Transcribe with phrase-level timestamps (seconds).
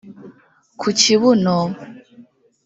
[0.79, 1.57] ku kibuno